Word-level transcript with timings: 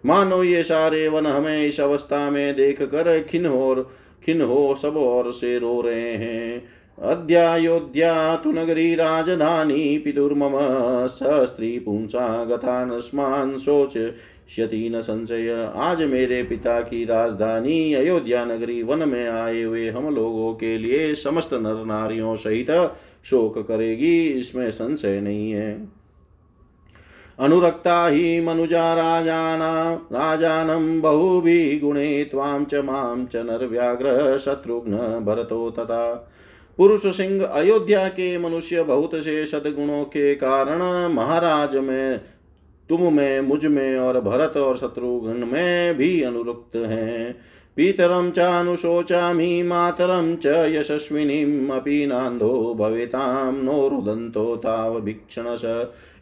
मानो 0.07 0.43
ये 0.45 0.63
सारे 0.63 1.07
वन 1.09 1.27
हमें 1.27 1.67
इस 1.67 1.81
अवस्था 1.81 2.29
में 2.31 2.55
देख 2.57 2.83
कर 2.85 3.19
खिन 3.23 3.47
हो 3.47 3.75
खिन 4.27 4.41
हो 4.43 4.75
सब 4.83 4.97
और 4.97 5.33
से 5.33 5.59
रो 5.59 5.81
रहे 5.81 6.13
हैं। 6.13 6.63
अद्यायोध्या 6.99 8.37
तु 8.37 8.53
नगरी 8.53 8.95
राजधानी 8.95 9.99
पितुर्मम 9.99 10.53
स्त्री 11.09 11.79
पुंसा 11.79 12.45
गथा 12.45 12.85
नस्मान 12.85 13.57
सोच 13.57 13.93
क्षति 13.97 14.89
न 14.89 15.01
संशय। 15.01 15.73
आज 15.77 16.03
मेरे 16.03 16.43
पिता 16.43 16.81
की 16.81 17.05
राजधानी 17.05 17.95
अयोध्या 17.95 18.45
नगरी 18.45 18.83
वन 18.83 19.09
में 19.09 19.29
आए 19.29 19.63
हुए 19.63 19.89
हम 19.89 20.15
लोगों 20.15 20.53
के 20.55 20.77
लिए 20.79 21.15
समस्त 21.15 21.55
नर 21.55 21.85
नारियों 21.85 22.37
सहित 22.37 22.71
शोक 23.27 23.59
करेगी, 23.59 24.29
इसमें 24.29 24.71
संशय 24.71 25.21
नहीं 25.21 25.51
है। 25.51 25.96
अनुरक्ता 27.41 28.09
हि 28.09 28.41
मनुजा 28.41 28.95
राजाना, 28.95 29.93
राजानं 29.93 31.01
बहुभिः 31.01 31.81
गुणे 31.81 32.25
त्वां 32.25 32.65
च 32.65 32.75
माँ 32.75 33.29
च 33.33 33.37
नरव्याघ्र 33.37 34.39
शत्रुघ्न 34.39 34.97
भरतो 35.25 35.71
तथा। 35.71 36.33
पुरुष 36.77 37.07
सिंह 37.07 37.45
अयोध्या 37.45 38.09
के 38.09 38.39
मनुष्य 38.39 38.83
बहुत 38.83 39.11
से 39.15 39.47
सदगुणों 39.47 40.05
के 40.05 40.35
कारण 40.35 41.13
महाराज 41.13 41.77
में, 41.77 42.21
तुम 42.89 43.17
में, 43.17 43.41
मुझमें 43.41 43.99
और 43.99 44.21
भरत 44.21 44.57
और 44.57 44.77
शत्रुघ्न 44.77 45.49
में 45.53 45.95
भी 45.95 46.23
अनुरुक्त 46.23 46.77
हैं। 46.77 47.39
पितरं 47.77 48.31
चानुशोचामि 48.31 49.63
मातरं 49.63 50.37
च 50.37 50.47
यशस्विनीम् 50.47 51.71
अपि 51.71 52.07
नान्धो 52.07 52.75
भवेतां, 52.75 53.55
नो 53.55 53.89
रुदन्तो 53.89 54.57
तावभीक्षणश। 54.57 55.63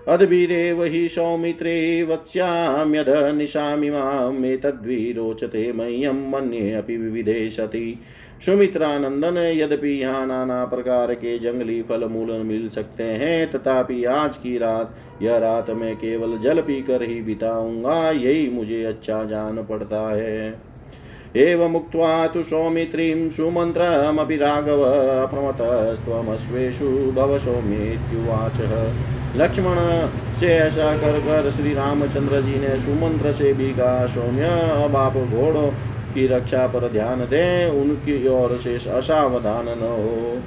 अद्भिरेव 0.09 0.85
हि 0.85 1.09
सौमित्रे 1.09 2.03
वत्स्याम्यध 2.03 3.35
निशामिमामेतद्विरोचते 3.35 5.73
मह्यं 5.73 6.31
मन्ये 6.31 6.75
अपि 6.75 6.97
विविधे 6.97 7.51
सति 7.51 7.99
सुमित्रानंदन, 8.45 9.37
यद्यपि 9.37 9.89
यहाँ 9.89 10.27
नाना 10.27 10.65
प्रकार 10.65 11.15
के 11.15 11.39
जंगली 11.39 11.83
फल 11.83 12.05
मूल 12.05 12.31
मिल 12.31 12.69
सकते 12.69 13.03
हैं, 13.03 13.51
तथापि 13.51 14.05
आज 14.05 14.37
की 14.37 14.59
रात, 14.59 14.95
यह 15.23 15.39
रात 15.39 15.71
मैं 15.71 15.97
केवल 15.97 16.39
जल 16.39 16.61
पीकर 16.61 17.03
ही 17.03 17.23
बिताऊँगा, 17.23 18.11
यही 18.11 18.51
मुझे 18.51 18.85
अच्छा 18.85 19.25
जान 19.25 19.63
पड़ता 19.63 20.17
है। 20.17 20.61
एवमुक्त्वा 21.37 22.27
तु 22.27 22.43
सौमित्रीं 22.43 23.31
सुमन्त्रमपि 23.31 24.37
राघव 24.37 24.83
अप्रमतस्त्वमश्वेषु 24.83 27.13
भव 27.13 27.39
सौम्येत्युवाच। 27.39 28.61
लक्ष्मण, 29.37 30.09
से 30.41 30.47
ऐसा 30.47 30.97
कर 30.97 31.21
कर 31.21 31.51
श्री 31.51 31.75
रामचंद्र 31.75 32.41
जी 32.41 32.61
ने 32.61 32.81
सुमंत्र 32.81 33.33
से 33.33 33.53
भी 33.53 33.73
कहा 33.73 34.07
सौम्य, 34.07 34.45
अब 34.85 34.97
आप 34.97 35.13
घोड़ों 35.13 35.96
की 36.17 36.27
रक्षा 36.27 36.67
पर 36.67 36.89
ध्यान 36.89 37.21
दें, 37.21 37.71
उनकी 37.71 38.29
ओर 38.29 38.57
से 38.57 38.91
असावधान 38.91 39.65
न 39.65 39.83
हो। 39.83 40.43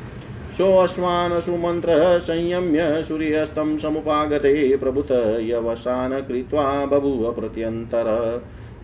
सो 0.57 0.77
अश्वान 0.77 1.39
सुमंत्र 1.39 2.19
संयम्य 2.19 3.03
सूर्यस्तं 3.03 3.77
समुपागते 3.77 4.77
प्रभुत 4.77 5.11
यवसान 5.41 6.19
कृत्वा 6.19 6.85
बभूव 6.85 7.33
प्रत्यंतर। 7.33 8.41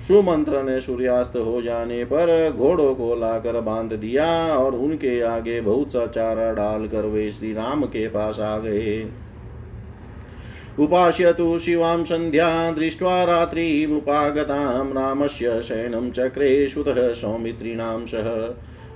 सुमंत्र 0.08 0.64
ने 0.64 0.82
सूर्यास्त 0.82 1.34
हो 1.36 1.62
जाने 1.62 2.04
पर 2.06 2.54
घोड़ों 2.58 2.96
को 2.96 3.16
लाकर 3.16 3.62
बाँध 3.62 3.94
दिया 3.94 4.58
और 4.58 4.76
उनके 4.76 5.22
आगे 5.22 5.62
बहुत 5.62 5.90
सा 5.90 6.08
चारा 6.08 6.54
डालकर 6.54 7.06
वे 7.06 7.32
श्री 7.32 7.54
राम 7.54 7.84
के 7.84 8.08
पास 8.08 8.40
आ 8.40 8.58
गए। 8.58 9.08
उपास्यतु 10.80 11.58
शिवां 11.60 12.04
सन्ध्या 12.04 12.72
दृष्ट्वा 12.72 13.24
रात्रिमुपागतां 13.24 14.86
रामस्य 14.88 15.62
शयनं 15.62 16.10
चक्रे 16.12 16.68
सुतः 16.70 17.14
सौमित्रीणां 17.14 18.06
सह। 18.06 18.30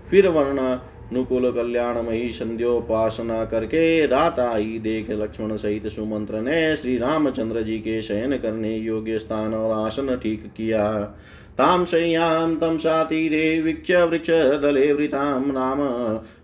फिर 0.10 0.28
वर्णानुकूल 0.28 1.52
कल्याणमयी 1.52 2.32
संध्योपासना 2.32 3.44
करके 3.46 4.06
रात 4.08 4.40
आई 4.40 4.80
देख 4.80 5.12
लक्ष्मण 5.12 5.56
सहित 5.58 5.88
सुमंत्र 5.88 6.42
ने 6.42 6.76
श्री 6.76 6.98
रामचंद्र 6.98 7.62
जी 7.62 7.78
के 7.78 8.02
शयन 8.02 8.38
करने 8.38 8.76
योग्य 8.78 9.20
स्थान 9.20 9.54
और 9.54 9.86
आसन 9.86 10.16
ठीक 10.16 10.44
किया। 10.58 10.88
तां 11.58 11.86
शय्यां 11.86 12.56
तं 12.56 12.78
सातीरे 12.78 13.62
वीक्ष्य 13.62 14.04
वृक्षदले 14.04 14.92
वृतां 14.94 15.52
राम, 15.52 15.80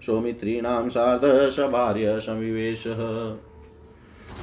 सौमित्रीणां 0.06 0.90
सार्ध 0.90 1.50
सभार्य 1.50 2.20
समिवेशः 2.20 3.04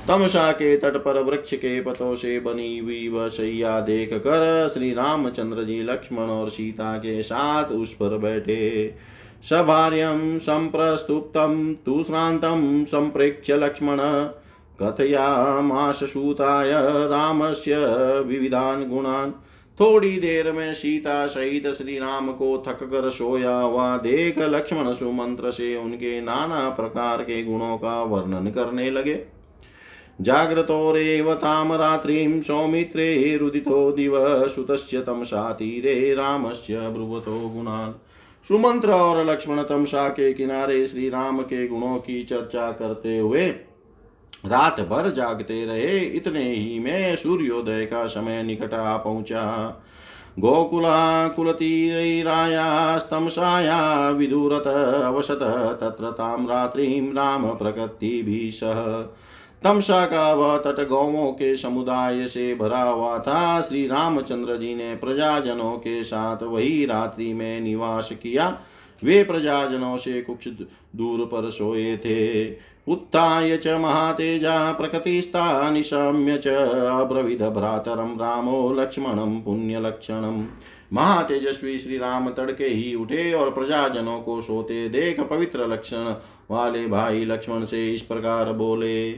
तमसा 0.08 0.50
के 0.52 0.76
तट 0.76 0.96
पर 0.96 1.22
वृक्ष 1.22 1.54
के 1.54 1.81
पतों 1.81 2.14
से 2.16 2.38
बनी 2.40 2.78
हुई 2.78 3.08
वह 3.08 3.28
सैया 3.28 3.81
देख 3.81 4.12
कर 4.14 4.70
श्री 4.75 4.93
रामचंद्र 4.94 5.64
जी 5.64 5.82
लक्ष्मण 5.82 6.22
और 6.22 6.49
सीता 6.50 6.96
के 6.99 7.22
साथ 7.22 7.64
उस 7.64 7.93
पर 7.93 8.16
बैठे। 8.19 8.94
सभार्यं 9.43 10.38
सम्प्रस्तुप्तं 10.38 11.75
तु 11.75 12.02
श्रान्तं 12.02 12.84
सम्प्रेक्ष्य 12.84 13.56
लक्ष्मण 13.56 13.99
सूताय 16.04 16.72
रामस्य 17.08 17.76
विविधान 18.20 18.88
गुणान्। 18.88 19.31
थोड़ी 19.81 20.19
देर 20.20 20.50
में 20.52 20.72
सीता 20.75 21.26
सहित 21.26 21.66
श्री 21.66 21.99
राम 21.99 22.32
को 22.32 22.62
थक 22.69 22.82
कर 22.84 23.10
सोया 23.10 23.56
हुआ 23.56 23.96
देख 23.96 24.38
लक्ष्मण 24.38 24.93
सुमंत्र 24.93 25.50
से 25.50 25.76
उनके 25.76 26.20
नाना 26.20 26.69
प्रकार 26.70 27.22
के 27.22 27.43
गुणों 27.44 27.76
का 27.78 28.02
वर्णन 28.02 28.50
करने 28.50 28.90
लगे। 28.90 29.14
जाग्रतोरेव 30.19 31.35
ताम 31.35 31.73
रात्रिं 31.73 32.43
सौमित्रे 32.43 33.37
रुदितो 33.37 33.93
दिव 33.93 34.49
सुतस्य 34.49 35.00
तमसा 35.00 35.53
तीरे 35.53 36.14
रामस्य 36.14 36.88
ब्रुवतो 36.88 37.49
गुणान्। 37.49 37.93
सुमंत्र 38.49 38.91
और 38.91 39.26
लक्ष्मण 39.26 39.62
तमसा 39.62 40.09
के 40.09 40.32
किनारे 40.32 40.87
श्री 40.87 41.09
राम 41.09 41.43
के 41.43 41.69
गुणों 41.69 41.97
की 41.97 42.23
चर्चा 42.23 42.73
करते 42.73 43.19
हुए 43.19 43.55
रात 44.47 44.81
भर 44.81 45.11
जागते 45.11 45.67
रहे, 45.67 45.99
इतने 45.99 46.43
ही 46.43 46.79
में 46.79 47.17
सूर्योदय 47.17 47.87
का 47.87 48.06
समय 48.06 48.43
निकट 48.43 48.75
आ 48.75 48.97
पहुँचा। 48.97 49.82
गोकुला 50.38 51.29
कुलतीरायास्तमसाया 51.29 54.11
विदुरत 54.11 54.64
अवसत 55.05 55.79
तत्र 55.81 56.11
ताम 56.11 56.49
रात्रिं 56.49 57.12
राम 57.12 57.50
प्रकृति 57.50 58.50
सह। 58.55 58.75
तमसा 59.64 60.05
का 60.06 60.32
वह 60.32 60.56
तट 60.59 60.88
गौवों 60.88 61.31
के 61.32 61.56
समुदाय 61.56 62.26
से 62.26 62.55
भरा 62.55 62.82
हुआ 62.82 63.19
था। 63.19 63.61
श्री 63.61 63.87
रामचंद्र 63.87 64.56
जी 64.56 64.75
ने 64.75 64.94
प्रजाजनों 64.97 65.73
के 65.73 66.03
साथ 66.05 66.43
वही 66.43 66.85
रात्रि 66.87 67.32
में 67.32 67.61
निवास 67.61 68.11
किया। 68.12 68.49
वे 69.03 69.23
प्रजाजनों 69.25 69.97
से 69.97 70.20
कुछ 70.23 70.49
दूर 70.97 71.25
पर 71.26 71.50
सोए 71.50 71.97
थे। 71.97 72.50
उत्थाय 72.88 73.56
च 73.56 73.69
महातेजा 73.81 74.73
प्रकृतिस्था 74.73 75.70
निशम्य 75.70 76.37
च। 76.38 76.49
भ्रातरम 77.53 78.17
रामो 78.20 78.73
लक्ष्मणम 78.73 79.41
पुण्यलक्षणम 79.41 80.44
महातेजस्वी 80.93 81.79
श्री 81.79 81.99
राम 81.99 82.29
तड़के 82.31 82.64
ही 82.64 82.94
उठे 82.94 83.32
और 83.32 83.50
प्रजाजनों 83.50 84.19
को 84.20 84.41
सोते 84.43 84.88
देख 84.88 85.20
पवित्र 85.20 85.67
लक्षण 85.67 86.14
वाले 86.50 86.87
भाई 86.87 87.25
लक्ष्मण 87.25 87.64
से 87.64 87.88
इस 87.94 88.03
प्रकार 88.03 88.53
बोले 88.53 89.12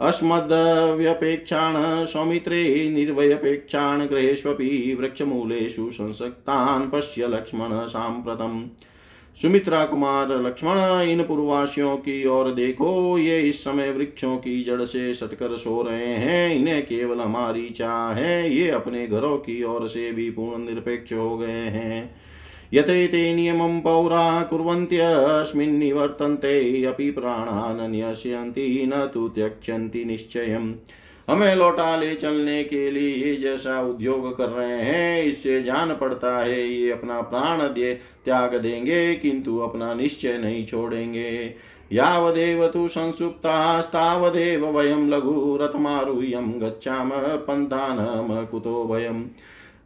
अस्मद्व्यपेक्षान् 0.00 2.06
सौमित्रे 2.06 2.90
निर्वयपेक्षान् 2.90 4.06
गृहेष्वपि 4.06 4.96
वृक्षमूलेषु 5.00 5.90
संसक्तान् 5.90 6.90
पश्य 6.90 7.26
लक्ष्मण 7.26 7.86
साम्प्रतम्। 7.86 8.68
सुमित्रा 9.42 9.84
कुमार, 9.84 10.42
लक्ष्मण, 10.42 11.02
इन 11.02 11.22
पूर्वासियों 11.22 11.96
की 11.96 12.26
ओर 12.26 12.50
देखो, 12.50 13.18
ये 13.18 13.40
इस 13.40 13.64
समय 13.64 13.90
वृक्षों 13.90 14.36
की 14.36 14.64
जड़ 14.64 14.84
से 14.84 15.14
सटकर 15.14 15.56
सो 15.56 15.82
रहे 15.82 16.06
हैं, 16.06 16.54
इन्हें 16.54 16.86
केवल 16.86 17.20
हमारी 17.20 17.70
चाह 17.70 18.12
है, 18.12 18.54
ये 18.54 18.70
अपने 18.70 19.06
घरों 19.06 19.36
की 19.36 19.62
ओर 19.62 19.88
से 19.88 20.12
भी 20.12 20.30
पूर्ण 20.30 20.64
निरपेक्ष 20.64 21.12
हो 21.12 21.38
गए 21.38 21.48
हैं। 21.48 22.24
यतैते 22.74 23.34
नियमं 23.34 23.80
पौरा 23.80 24.42
कुर्वन्त्यस्मिन् 24.42 25.78
निवर्तन्ते, 25.78 26.84
अपि 26.84 27.10
प्राणान् 27.10 27.92
न्यस्यन्ति, 27.92 28.90
न 28.94 29.10
तु 29.14 29.28
त्यक्षन्ति 29.28 30.04
निश्चयम्। 30.04 30.74
हमें 31.30 31.54
लौटा 31.54 31.96
ले 31.96 32.14
चलने 32.14 32.64
के 32.64 32.90
लिए 32.90 33.36
जैसा 33.36 33.82
उद्योग 33.82 34.36
कर 34.36 34.48
रहे 34.48 34.82
हैं, 34.82 35.24
इससे 35.24 35.62
जान 35.62 35.94
पड़ता 35.94 36.38
है, 36.38 36.68
ये 36.68 36.90
अपना 36.90 37.20
प्राण 37.20 37.58
दे, 37.60 37.98
त्याग 38.24 38.54
देंगे, 38.54 39.14
किंतु 39.14 39.58
अपना 39.58 39.94
निश्चय 39.94 40.38
नहीं 40.38 40.66
छोड़ेंगे। 40.66 41.54
यावदेव 41.92 42.66
तु 42.68 42.88
संसुप्तास्तावदेव 42.88 44.66
वयं 44.78 45.08
लघु 45.08 45.58
रथमारुह्यं 45.62 46.60
गच्छाम, 46.60 47.10
पन्थानम 47.14 48.44
कुतो 48.44 48.84
वयम्। 48.84 49.24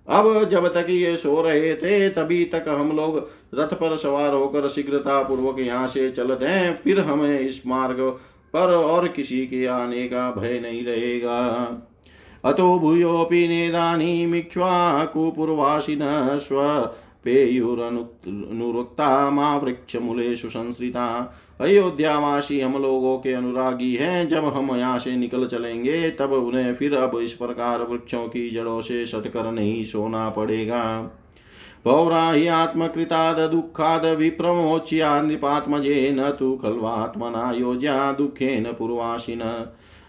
अब 0.09 0.45
जब 0.45 0.75
तक 0.75 0.87
ये 0.89 1.17
सो 1.17 1.43
रहे 1.43 1.75
थे, 1.75 2.09
तभी 2.09 2.45
तक 2.45 2.65
हम 2.69 2.97
लोग 2.97 3.29
रथ 3.55 3.75
पर 3.75 3.97
सवार 3.97 4.35
होकर 4.35 4.69
शीघ्रता 4.69 5.23
पूर्वक 5.23 5.59
यहाँ 5.59 5.87
से 5.87 6.11
चलते 6.11 6.45
हैं। 6.45 6.77
फिर 6.77 7.01
हमें 7.01 7.41
इस 7.41 7.67
मार्ग 7.67 8.19
पर 8.53 8.75
और 8.75 9.09
किसी 9.09 9.47
के 9.47 9.67
आने 9.67 10.09
का 10.09 10.31
भय 10.31 10.61
नहीं 10.61 10.85
रहेगा। 10.85 11.71
अतो 12.45 12.79
भूयोऽपि 12.79 13.49
नेदानीमिक्ष्वाकुपूर्वासिनः 13.49 16.39
स्व 16.39 16.91
पेयुरनुरुक्ता 17.25 19.31
मा 19.31 19.57
वृक्षमूलेषु 19.57 20.49
संश्रिता 20.49 21.35
अयोध्यावासी 21.61 22.61
हम 22.61 22.83
लोगों 22.83 23.19
के 23.19 23.33
अनुरागी 23.33 23.95
हैं। 23.95 24.29
जब 24.29 24.45
हम 24.45 24.77
यहाँ 24.77 24.99
से 24.99 25.17
निकल 25.17 25.47
चलेंगे, 25.47 26.11
तब 26.11 26.33
उन्हें 26.33 26.75
फिर 26.75 26.95
अब 26.95 27.19
इस 27.19 27.33
प्रकार 27.33 27.83
वृक्षों 27.83 28.29
की 28.29 28.51
जड़ों 28.51 28.81
से 28.81 29.07
सटकर 29.07 29.53
नहीं 29.53 29.85
सोना 29.85 30.29
पड़ेगा। 30.29 31.11
पौराहि 31.85 32.47
आत्मकृताद 32.47 33.51
दुःखाद 33.51 34.05
विप्रमोच्या 34.05 35.23
नृपात्मजे 35.23 36.13
न 36.13 36.31
तु 36.31 36.57
खल्वात्मना 36.57 37.53
योज्या 37.53 38.13
दुखेन 38.13 38.65
पूर्वासिन। 38.65 39.67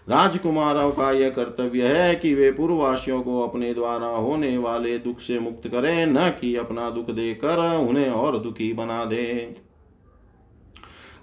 राजकुमारों 0.08 0.90
का 0.90 1.12
यह 1.12 1.30
कर्तव्य 1.30 1.88
है 1.88 2.14
कि 2.14 2.34
वे 2.34 2.52
पूर्ववासियों 2.52 3.22
को 3.22 3.40
अपने 3.40 3.74
द्वारा 3.74 4.06
होने 4.06 4.58
वाले 4.58 4.98
दुख 4.98 5.20
से 5.20 5.38
मुक्त 5.38 5.68
करें, 5.68 6.06
न 6.06 6.32
कि 6.40 6.56
अपना 6.56 6.90
दुख 6.90 7.10
देकर 7.10 7.86
उन्हें 7.88 8.10
और 8.10 8.38
दुखी 8.38 8.72
बना 8.72 9.04
दे। 9.04 9.56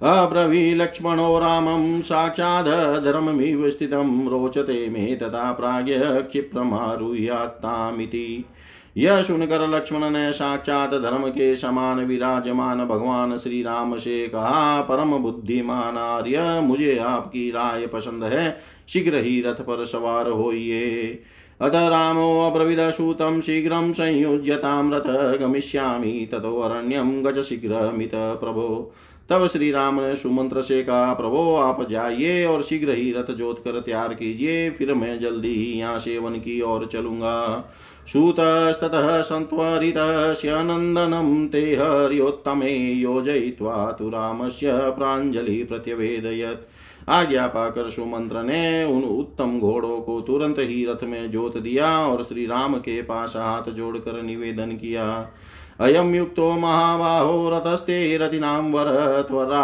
अब्रवी 0.04 0.76
लक्ष्मणो 0.76 1.40
रामं 1.40 2.02
साक्षाद्धर्ममिव 2.02 3.70
स्थितम 3.70 4.30
रोचते 4.30 4.90
मे 4.90 5.16
प्राग 5.16 5.56
प्राज्ञ 5.56 6.00
क्षिप्रमारुह्यात्तामिति। 6.00 8.46
यह 8.98 9.22
सुनकर 9.22 9.68
लक्ष्मण 9.68 10.10
ने 10.10 10.34
साक्षात 10.34 10.90
धर्म 10.90 11.28
के 11.30 11.56
समान 11.56 12.00
विराजमान 12.00 12.86
भगवान 12.86 13.38
श्री 13.38 13.64
राम 13.64 13.98
से 13.98 14.28
कहा, 14.28 14.82
परम 14.82 15.18
बुद्धिमान 15.18 15.98
आर्य, 15.98 16.62
मुझे 16.62 16.98
आपकी 16.98 17.50
राय 17.52 17.88
पसंद 17.88 18.24
है, 18.24 18.58
शीघ्र 18.88 19.16
ही 19.16 19.42
रथ 19.42 19.62
पर 19.62 19.86
सवार 19.86 20.30
होइए। 20.30 21.20
अत 21.62 21.72
रामो 21.76 22.52
अब्रवीदसूतं 22.52 23.42
शीघ्रं 23.42 23.94
संयुज्यतां 23.94 24.94
रथ 24.94 25.38
गमिष्यामि 25.40 26.30
ततोऽरण्यं 26.32 27.26
गज 27.26 27.42
शीघ्रमित 27.44 28.12
प्रभो। 28.16 28.94
तब 29.30 29.48
श्री 29.48 29.72
राम 29.72 30.00
ने 30.00 30.16
सुमंत्र 30.16 30.62
से 30.62 30.84
कहा, 30.84 31.14
प्रभो, 31.14 31.56
आप 31.56 31.90
जाइए 31.90 32.46
और 32.46 32.62
शीघ्र 32.62 32.90
ही 32.90 33.12
रथ 33.12 33.32
जोत 33.32 33.60
कर 33.60 33.80
तैयार 33.80 34.14
कीजिए, 34.14 34.70
फिर 34.70 34.94
मैं 34.94 35.20
जल्दी 35.20 35.54
ही 35.56 35.80
यहाँ 35.80 36.00
सेवन 36.00 36.34
की 36.34 36.62
ओर 36.62 36.86
चलूँगा। 36.86 37.74
सूतस्ततः 38.08 39.22
सन्त्वरितस्य 39.22 40.64
नन्दनं 40.64 41.48
ते 41.48 41.62
हर्योत्तमे 41.76 42.72
योजयित्वा 42.94 43.92
तु 43.92 44.10
रामस्य 44.10 44.72
प्राञ्जलि 44.72 45.64
प्रत्यवेदयत्। 45.64 46.68
आज्ञा 47.10 47.48
पाकर 47.48 47.90
सुमंत्र 47.90 48.44
ने 48.44 48.84
उन 48.84 49.04
उत्तम 49.04 49.60
घोड़ों 49.60 50.00
को 50.02 50.22
तुरंत 50.22 50.56
ही 50.60 50.86
रथ 50.86 51.04
में 51.04 51.32
जोत 51.32 51.58
दिया 51.58 52.00
और 52.00 52.24
श्री 52.24 52.46
राम 52.46 52.76
के 52.76 53.02
पास 53.02 53.34
हाथ 53.38 53.72
जोड़कर 53.72 54.22
निवेदन 54.22 54.72
किया। 54.72 55.30
अयम 55.80 56.16
युक्तो 56.16 56.52
महाबाहो 56.52 57.50
रतस्ते 57.50 58.18
रतिनां 58.18 58.62
वर, 58.72 59.22
त्वरा 59.22 59.64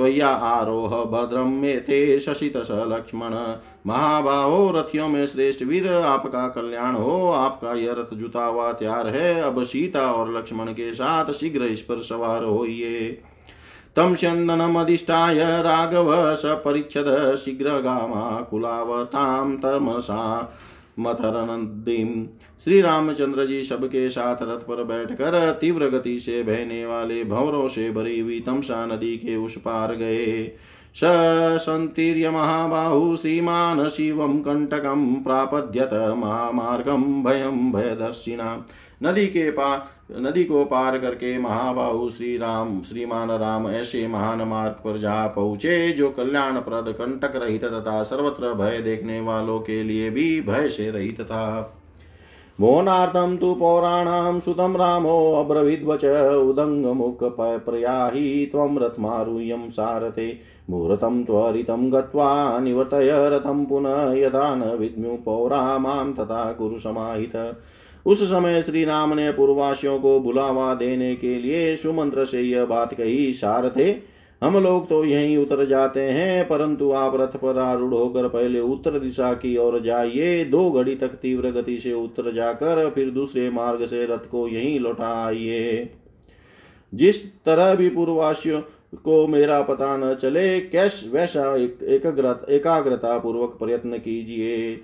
त्वया 0.00 0.28
आरोह 0.28 1.04
भद्रम 1.04 1.48
में 1.48 1.80
ते 1.80 2.20
शशित 2.20 2.56
स 2.56 2.68
लक्ष्मण 2.70 3.30
महाबाहो, 3.86 4.70
रथियों 4.70 5.08
में 5.08 5.26
श्रेष्ठ 5.26 5.62
वीर, 5.62 5.88
आपका 5.88 6.48
कल्याण 6.48 6.94
हो, 6.94 7.30
आपका 7.30 7.72
यह 7.72 7.92
रथ 7.92 8.14
जुता 8.14 8.44
हुआ 8.44 8.72
तैयार 8.72 9.06
है। 9.06 9.42
अब 9.42 9.64
सीता 9.64 10.12
और 10.12 10.36
लक्ष्मण 10.36 10.66
के 10.66 10.92
साथ 10.94 11.32
शीघ्र 11.32 11.62
इस 11.62 11.80
पर 11.80 12.02
सवार 12.02 12.44
होइए। 12.44 13.22
तं 13.96 14.14
स्यन्दनमधिष्ठाय 14.14 15.62
राघव 15.62 16.34
सपरिच्छद 16.34 17.36
शीघ्रगामा 17.44 18.40
कुलावतां 18.50 19.56
तमसा। 19.56 20.52
मथरनदीम 21.00 22.24
श्री 22.64 22.80
रामचंद्र 22.80 23.46
जी 23.46 23.62
सबके 23.64 24.08
साथ 24.10 24.42
रथ 24.42 24.66
पर 24.66 24.82
बैठकर 24.84 25.58
तीव्र 25.60 25.88
गति 25.88 26.18
से 26.18 26.42
बहने 26.42 26.84
वाले 26.86 27.22
भंवरों 27.24 27.68
से 27.68 27.90
भरी 27.90 28.18
हुई 28.20 28.40
तमसा 28.40 28.84
नदी 28.86 29.16
के 29.16 29.36
उस 29.36 29.56
पार 29.58 29.94
गए। 29.94 30.52
सन्तीर्य 30.96 32.30
महाबाहु 32.30 33.16
श्रीमान् 33.16 33.88
शिवं 33.88 34.40
कण्टकं 34.40 35.14
प्रापद्यत 35.14 35.90
महामार्गं 36.18 37.02
भयं 37.24 37.72
भयदर्शिना। 37.72 38.66
नदी 39.02 39.26
के 39.26 39.50
पार, 39.50 39.86
नदी 40.20 40.44
को 40.44 40.64
पार 40.64 40.98
करके 40.98 41.38
महाबाहु 41.38 42.10
श्री 42.10 42.36
राम 42.36 42.82
श्रीमान 42.82 43.30
राम 43.30 43.68
ऐसे 43.68 44.08
महान 44.08 44.42
मार्ग 44.42 44.72
पर 44.72 44.98
जा 44.98 45.26
पहुँचे, 45.26 45.92
जो 45.92 46.10
कल्याण 46.10 46.60
प्रद 46.60 46.92
कंटक 46.92 47.36
रहित 47.36 47.64
तथा 47.64 48.02
सर्वत्र 48.02 48.54
भय 48.54 48.78
देखने 48.78 49.20
वालों 49.20 49.60
के 49.60 49.82
लिए 49.82 50.10
भी 50.10 50.40
भय 50.40 50.68
से 50.68 50.90
रहित 50.90 51.20
था। 51.20 51.76
मोनार्थं 52.60 53.36
तु 53.36 53.54
पौराणां 53.54 54.40
सुतं 54.40 54.76
रामोऽब्रवीद्वच 54.76 56.04
उदङ्गमुखप्रयाहि 56.48 58.48
त्वं 58.52 58.78
रथमारुह्यं 58.78 59.70
सारथे। 59.70 60.38
मुहूर्तं 60.70 61.24
त्वरितं 61.24 61.92
गत्वा 61.92 62.58
निवर्तय 62.58 63.40
पुनः 63.46 64.12
यदा 64.12 64.54
न 64.54 64.62
विद्मु 64.62 65.16
पौरा 65.16 65.78
माँ 65.78 66.12
तथा 66.12 66.52
कुरु 66.52 66.78
समाहित 66.78 67.32
उस 68.06 68.22
समय 68.22 68.62
श्री 68.62 68.84
राम 68.84 69.14
ने 69.14 69.30
पूर्वासियों 69.32 69.98
को 70.00 70.18
बुलावा 70.20 70.74
देने 70.74 71.14
के 71.16 71.34
लिए 71.38 71.76
सुमंत्र 71.76 72.24
से 72.24 72.40
यह 72.42 72.64
बात 72.64 72.94
कही 72.94 73.32
सारथे 73.32 73.98
हम 74.42 74.56
लोग 74.58 74.88
तो 74.88 75.04
यहीं 75.04 75.36
उतर 75.36 75.64
जाते 75.64 76.00
हैं 76.00 76.48
परंतु 76.48 76.90
आप 76.92 77.16
रथ 77.16 77.36
पर 77.36 77.58
आरूढ़ 77.58 77.94
होकर 77.94 78.28
पहले 78.28 78.60
उत्तर 78.60 78.98
दिशा 78.98 79.32
की 79.32 79.56
ओर 79.56 79.80
जाइए। 79.80 80.44
दो 80.44 80.70
घड़ी 80.70 80.94
तक 80.94 81.08
तीव्र 81.08 81.50
गति 81.50 81.78
से 81.78 81.92
उत्तर 81.92 82.32
जाकर 82.32 82.90
फिर 82.90 83.10
दूसरे 83.10 83.50
मार्ग 83.50 83.84
से 83.86 84.04
रथ 84.06 84.30
को 84.30 84.48
यहीं 84.48 84.80
लौटा 84.80 85.12
आइए 85.26 85.88
जिस 86.92 87.24
तरह 87.44 87.74
भी 87.74 87.88
पूर्ववासियों 87.88 88.60
को 89.04 89.26
मेरा 89.26 89.60
पता 89.62 89.96
न 89.96 90.14
चले 90.14 90.60
कैश 90.60 91.10
वैसा 91.12 91.54
एक, 91.56 91.78
एकाग्रता 92.50 93.18
पूर्वक 93.18 93.56
प्रयत्न 93.58 93.98
कीजिए। 93.98 94.74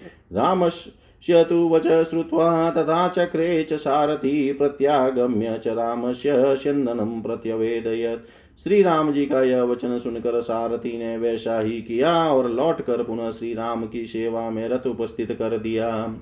रामस्य 1.26 1.68
वच 1.68 1.87
श्रुत्वा 2.11 2.71
तथा 2.71 3.09
चक्रे 3.09 3.64
च 3.64 3.73
सारथी 3.73 4.52
प्रत्यागम्य 4.52 5.61
च 5.64 5.68
रामस्य 5.68 6.56
स्यन्दनं 6.56 7.23
प्रत्यवेदयत्। 7.23 8.21
श्री 8.62 8.83
राम 8.83 9.12
जी 9.12 9.26
का 9.26 9.42
यह 9.42 9.62
वचन 9.62 9.99
सुनकर 9.99 10.40
सारथी 10.40 10.99
ने 10.99 11.18
वैसा 11.18 11.61
ही 11.61 11.83
किया 11.83 12.33
और 12.33 12.50
लौट 12.50 12.80
कर 12.80 13.02
पुनः 13.02 13.30
श्री 13.30 13.54
राम 13.54 13.87
की 13.87 14.06
सेवा 14.06 14.50
में 14.50 14.68
रथ 14.68 14.87
उपस्थित 14.87 15.33
कर 15.33 15.59
दिया। 15.59 16.14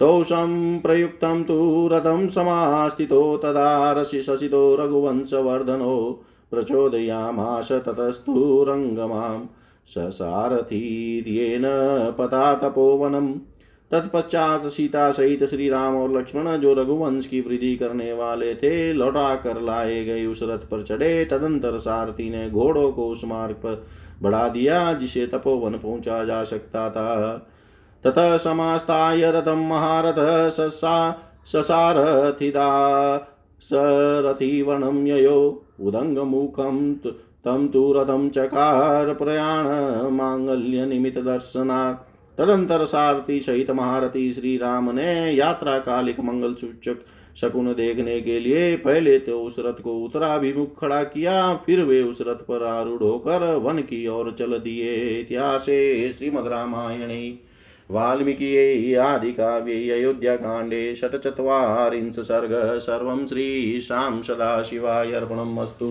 तौषं 0.00 0.80
प्रयुक्तं 0.80 1.44
तु 1.44 1.88
रथं 1.92 2.28
समास्थितो 2.28 3.36
तदा 3.36 3.92
रसिशसितो 3.92 4.76
रघुवंशवर्धनो 4.76 6.24
प्रचोदयामाश 6.50 7.72
ततस्तु 7.72 8.64
रङ्गमां। 8.68 9.46
ससारथीर्येण 9.86 11.62
पता 12.12 12.54
तपोवनम्। 12.54 13.34
तत्पश्चात 13.92 14.66
सीता 14.66 15.10
सहित 15.10 15.44
श्री 15.44 15.68
राम 15.68 15.96
और 15.96 16.18
लक्ष्मण 16.18 16.56
जो 16.56 16.74
रघुवंश 16.74 17.26
की 17.26 17.40
वृद्धि 17.40 17.76
करने 17.76 18.12
वाले 18.12 18.54
थे, 18.54 18.92
लौटा 18.92 19.34
कर 19.34 19.60
लाए 19.60 20.04
गए 20.04 20.26
उस 20.26 20.40
रथ 20.42 20.58
पर 20.58 20.82
चढ़े। 20.82 21.24
तदंतर 21.24 21.78
सारथी 21.78 22.30
ने 22.30 22.50
घोड़ों 22.50 22.92
को 22.92 23.08
उस 23.08 23.24
मार्ग 23.24 23.54
पर 23.54 23.86
बढ़ा 24.22 24.48
दिया, 24.48 24.92
जिसे 24.92 25.26
तपोवन 25.26 25.72
पहुँचा 25.72 26.24
जा 26.24 26.44
सकता 26.44 26.90
था। 26.90 27.48
ततः 28.04 28.36
समास्ताय 28.36 29.32
रथम 29.32 29.58
महारथ 29.58 30.50
ससा 30.50 31.28
ससारथिदा 31.46 33.28
सरथिवर्णं 33.60 35.06
ययो। 35.06 35.64
उदङ्गमुखं 35.80 36.94
तं 37.44 37.68
तु 37.68 37.92
रथं 37.92 38.30
चकार 38.30 39.14
प्रयाण 39.14 39.64
माङ्गल्यनिमित्तदर्शनात् 40.10 42.11
तदंतर 42.38 42.84
सारथी 42.84 43.40
सहित 43.40 43.70
महारथी 43.70 44.30
श्री 44.32 44.56
राम 44.56 44.90
ने 44.90 45.34
यात्रा 45.34 45.78
कालिक 45.78 46.20
मंगल 46.20 46.54
सूचक 46.54 47.04
शकुन 47.36 47.72
देखने 47.74 48.20
के 48.20 48.38
लिए 48.40 48.76
पहले 48.76 49.18
तो 49.18 49.40
उस 49.42 49.56
रथ 49.58 49.80
को 49.82 49.94
उत्तराभिमुख 49.96 50.78
खड़ा 50.80 51.02
किया, 51.04 51.54
फिर 51.56 51.80
वे 51.80 52.02
उस 52.02 52.18
रथ 52.20 52.42
पर 52.46 52.64
आरूढ़ 52.64 53.02
होकर 53.02 53.54
वन 53.56 53.78
की 53.80 54.06
ओर 54.06 54.34
चल 54.38 54.58
दिए। 54.58 54.94
इतिहास 55.20 55.64
श्रीमद 56.18 56.48
रामायणे, 56.48 57.38
वाल्मीकि 57.90 58.94
आदि 58.96 59.32
काव्ये 59.32 59.90
अयोध्या 59.90 60.36
कांडे 60.36 60.94
षट्चत्वारिंश 60.94 62.18
सर्ग, 62.18 62.52
सर्व 62.78 63.26
श्रीशां 63.26 64.20
सदाशिवाय 64.22 65.12
अर्पणमस्तु 65.12 65.90